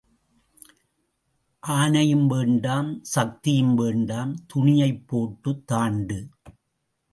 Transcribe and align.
ஆணையும் 1.67 2.25
வேண்டாம் 2.27 3.01
சத்தியமும் 3.15 3.75
வேண்டாம் 3.75 4.35
துணியைப் 4.53 5.03
போட்டுத் 5.07 5.67
தாண்டு. 5.67 6.27